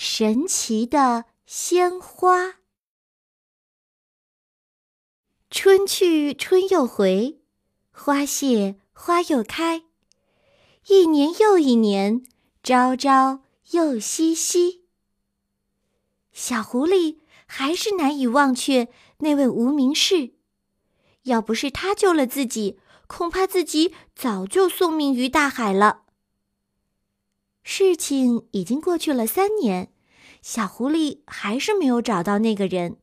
[0.00, 2.60] 神奇的鲜花。
[5.50, 7.40] 春去春又回，
[7.90, 9.82] 花谢花又开，
[10.86, 12.24] 一年又一年，
[12.62, 13.40] 朝朝
[13.72, 14.84] 又夕夕。
[16.30, 18.86] 小狐狸还是难以忘却
[19.18, 20.34] 那位无名氏，
[21.24, 22.78] 要不是他救了自己，
[23.08, 26.04] 恐怕自己早就送命于大海了。
[27.70, 29.92] 事情已经过去了三年，
[30.40, 32.96] 小狐狸还是没有找到那个人。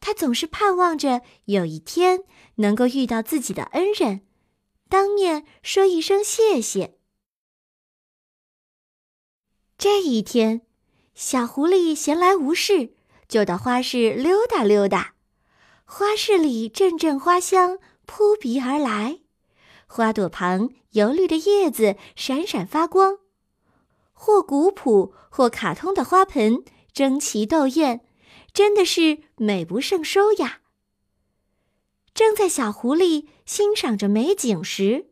[0.00, 2.20] 他总是盼望着有一天
[2.54, 4.20] 能够遇到自己的恩人，
[4.88, 6.96] 当面说一声谢谢。
[9.76, 10.60] 这一天，
[11.16, 12.94] 小狐狸闲来无事，
[13.26, 15.14] 就到花市溜达溜达。
[15.84, 19.18] 花市里阵阵花香扑鼻而来，
[19.88, 23.18] 花朵旁油绿的叶子闪闪发光，
[24.14, 28.06] 或古朴或卡通的花盆争奇斗艳。
[28.54, 30.60] 真的是美不胜收呀！
[32.14, 35.10] 正在小狐狸欣赏着美景时，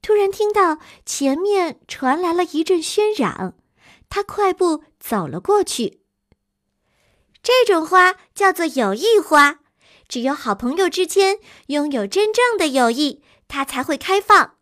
[0.00, 3.54] 突然听到前面传来了一阵喧嚷。
[4.08, 6.00] 他快步走了过去。
[7.42, 9.60] 这种花叫做友谊花，
[10.08, 14.57] 只有好朋友之间拥有真正的友谊，它才会开放。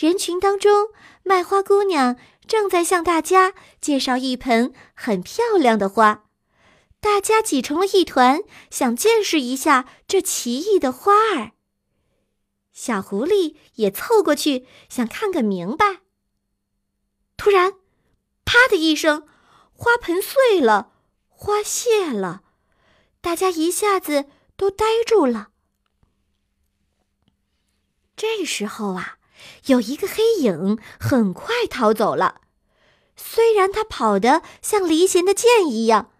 [0.00, 0.88] 人群当中，
[1.24, 6.24] 卖花姑娘正在向大家介绍一盆很漂亮的花。
[7.00, 11.52] 大家挤成了一团，想见识一下这奇异的花儿。
[12.72, 16.00] 小狐狸也凑过去，想看个明白。
[17.36, 17.74] 突然，
[18.46, 19.28] 啪的一声，
[19.74, 20.94] 花盆碎了，
[21.28, 22.42] 花谢了，
[23.20, 25.50] 大家一下子都呆住了。
[28.16, 29.18] 这时候啊，
[29.66, 32.40] 有一个黑影很快逃走了，
[33.16, 36.10] 虽然他跑得像离弦的箭一样。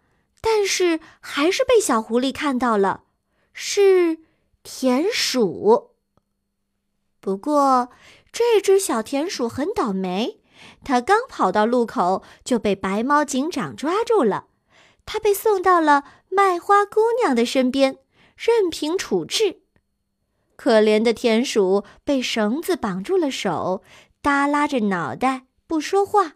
[0.42, 3.02] 但是还是被小狐狸看到了，
[3.52, 4.20] 是
[4.62, 5.90] 田鼠。
[7.20, 7.90] 不过
[8.32, 10.40] 这只小田鼠很倒霉，
[10.82, 14.46] 它刚跑到路口就被白猫警长抓住了。
[15.04, 17.98] 它被送到了卖花姑娘的身边，
[18.34, 19.60] 任凭处置。
[20.60, 23.82] 可怜的田鼠被绳子绑住了手，
[24.20, 26.34] 耷拉着脑袋不说话。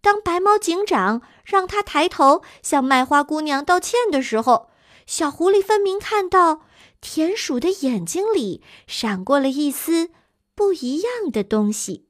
[0.00, 4.70] 当白猫警长让他抬头向卖花姑娘道歉的时候，
[5.04, 6.62] 小狐狸分明看到
[7.02, 10.10] 田鼠的眼睛里闪过了一丝
[10.54, 12.08] 不一样的东西。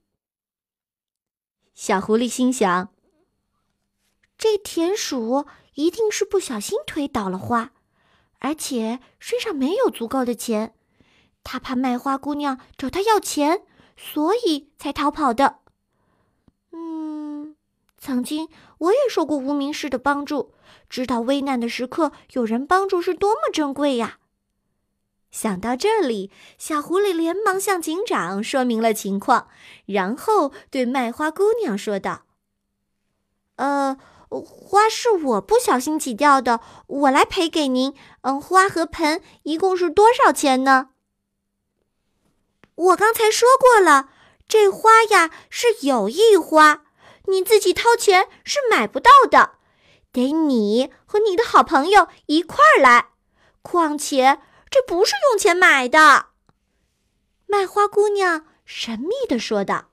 [1.75, 2.95] 小狐狸心想：
[4.39, 7.73] 这田鼠一定是不小心推倒了花，
[8.41, 10.75] 而且身上没有足够的钱，
[11.45, 13.63] 他怕卖花姑娘找他要钱，
[13.97, 15.61] 所以才逃跑的。
[16.73, 17.57] 嗯
[17.99, 20.55] 曾经我也受过无名氏的帮助，
[20.89, 24.19] 知道危难的时刻有人帮助是多么珍贵呀。
[25.31, 29.49] 想到这里，小狐狸连忙向警长说明了情况，
[29.87, 32.25] 然后对卖花姑娘说道
[33.57, 33.97] ：“呃，
[34.31, 37.95] 花是我不小心挤掉的，我来赔给您。
[38.23, 40.91] 嗯，花和盆一共是多少钱呢？”
[42.77, 44.09] 我刚才说过了，
[44.49, 46.85] 这花呀是友谊花。
[47.27, 49.59] 你自己掏钱是买不到的，
[50.11, 53.11] 得你和你的好朋友一块儿来。
[53.63, 56.29] 况且这不是用钱买的。”
[57.47, 59.91] 卖花姑娘神秘地说道。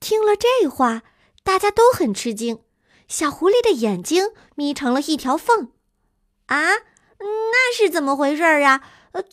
[0.00, 1.02] 听了这话，
[1.50, 2.60] 大家都很吃惊。
[3.08, 5.72] 小狐狸的眼睛眯成了一条缝。
[6.46, 6.74] “啊，
[7.18, 8.82] 那是怎么回事儿啊？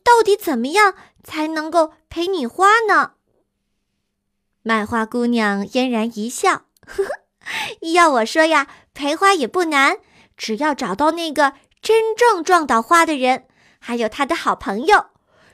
[0.04, 3.12] 到底怎么样才能够陪你花呢？”
[4.66, 7.12] 卖花姑娘嫣然一笑，呵呵，
[7.94, 10.00] 要我说呀，陪花也不难，
[10.36, 13.46] 只要找到那个真正撞倒花的人，
[13.78, 15.12] 还有他的好朋友，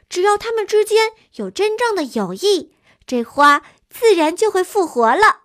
[0.08, 2.74] 只要他们之间有真正的友谊，
[3.06, 5.43] 这花自然就会复活了。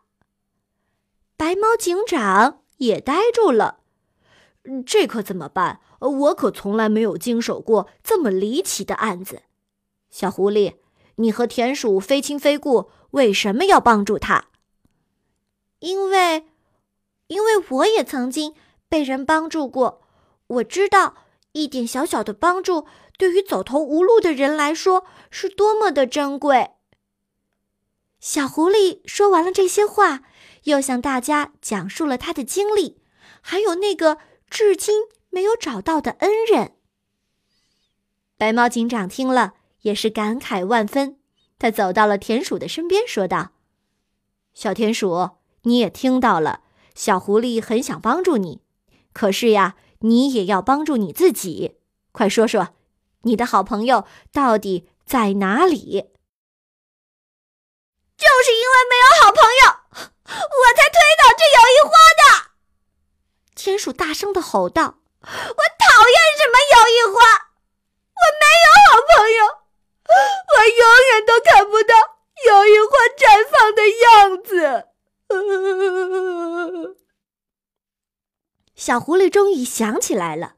[1.38, 3.78] 白猫警长也呆住了，
[4.84, 5.80] 这可怎么办？
[6.00, 9.42] 我可从来没有经手过这么离奇的案子。
[10.10, 10.74] 小狐狸，
[11.14, 12.90] 你和田鼠非亲非故。
[13.12, 14.46] 为什么要帮助他？
[15.78, 16.48] 因为，
[17.28, 18.54] 因为我也曾经
[18.88, 20.02] 被人帮助过。
[20.48, 21.14] 我知道
[21.52, 22.84] 一点小小的帮助，
[23.16, 26.72] 对于走投无路的人来说是多么的珍贵。
[28.18, 30.24] 小狐狸说完了这些话，
[30.68, 33.00] 又向大家讲述了他的经历，
[33.40, 34.18] 还有那个
[34.48, 36.76] 至今没有找到的恩人。
[38.36, 41.18] 白猫警长听了，也是感慨万分。
[41.58, 43.50] 他走到了田鼠的身边，说道
[44.54, 45.30] ：“小田鼠，
[45.62, 46.60] 你也听到了，
[46.94, 48.60] 小狐狸很想帮助你，
[49.12, 51.78] 可是呀，你也要帮助你自己。
[52.12, 52.74] 快说说，
[53.22, 56.12] 你的好朋友到底在哪里？
[58.16, 59.77] 就是因为没有好朋友，
[60.28, 62.22] 我才推倒这友谊花的。
[63.54, 65.34] 田鼠大声的吼道：“我讨
[66.08, 67.18] 厌什么友谊花！
[68.14, 69.40] 我没有好朋友，
[70.54, 71.94] 我永远都看不到
[72.46, 74.06] 友谊花绽放的样
[74.42, 74.88] 子。”
[78.76, 80.54] 小狐狸终于想起来了，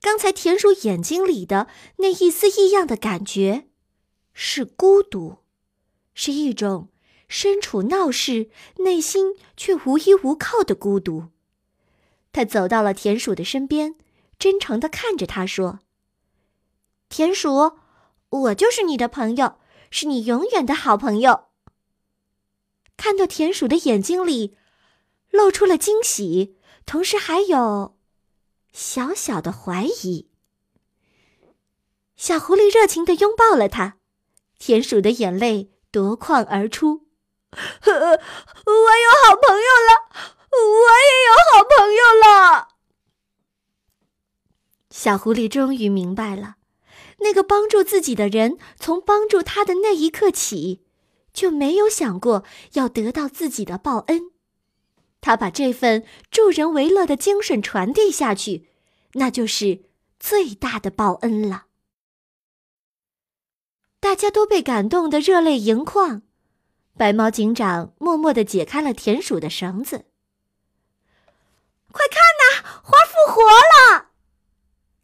[0.00, 1.66] 刚才田鼠眼睛里的
[1.98, 3.68] 那一丝异样的感觉，
[4.32, 5.44] 是孤独，
[6.14, 6.88] 是一种。
[7.28, 11.28] 身处闹市，内心却无依无靠的孤独。
[12.32, 13.96] 他走到了田鼠的身边，
[14.38, 15.80] 真诚的看着他说
[17.08, 17.78] ：“田鼠，
[18.30, 19.58] 我就是你的朋友，
[19.90, 21.46] 是你永远的好朋友。”
[22.96, 24.56] 看到田鼠的眼睛里
[25.30, 27.96] 露出了惊喜，同时还有
[28.72, 30.28] 小小的怀疑。
[32.16, 33.98] 小狐狸热情的拥抱了他，
[34.58, 37.07] 田鼠的眼泪夺眶而出。
[37.56, 39.90] 我有好朋友了，
[40.52, 42.68] 我也有好朋友了。
[44.90, 46.56] 小狐狸终于明白了，
[47.18, 50.84] 那个帮助自己的人，从帮助他的那一刻起，
[51.32, 54.32] 就没有想过要得到自己的报恩。
[55.20, 58.68] 他把这份助人为乐的精神传递下去，
[59.14, 59.84] 那就是
[60.20, 61.66] 最大的报恩了。
[64.00, 66.22] 大家都被感动得热泪盈眶。
[66.98, 70.06] 白猫警长默默地解开了田鼠的绳子。
[71.92, 74.08] 快看呐，花复活了！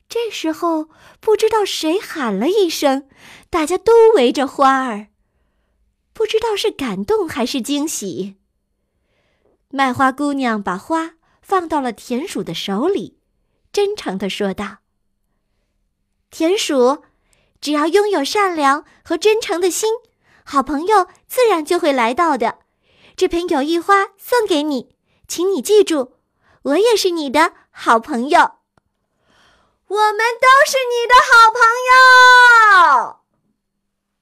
[0.08, 3.08] 这时候，不知道谁喊了一声，
[3.48, 5.08] 大家都围着花儿，
[6.12, 8.36] 不知道是感动还是惊喜。
[9.68, 13.18] 卖花姑娘把花放到了田鼠的手里，
[13.72, 14.78] 真诚地说道
[16.30, 17.04] ：“田鼠，
[17.60, 19.90] 只要拥有善良和真诚的心。”
[20.44, 22.58] 好朋友自然就会来到的，
[23.16, 24.94] 这盆友谊花送给你，
[25.26, 26.12] 请你记住，
[26.62, 28.38] 我也是你的好朋友。
[29.86, 31.60] 我们都是你的好朋
[31.90, 33.20] 友。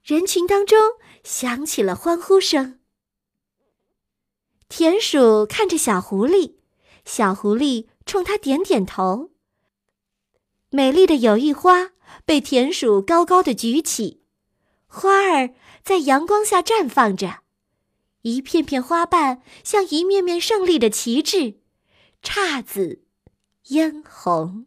[0.03, 0.79] 人群当中
[1.25, 2.81] 响起了欢呼声。
[4.69, 6.57] 田鼠看着小狐狸，
[7.05, 9.31] 小狐狸冲他点点头。
[10.71, 11.91] 美丽的友谊花
[12.25, 14.23] 被田鼠高高的举起，
[14.87, 15.55] 花儿。
[15.83, 17.41] 在阳光下绽放着，
[18.23, 21.57] 一片片花瓣像一面面胜利的旗帜，
[22.23, 23.03] 姹紫
[23.65, 24.67] 嫣红。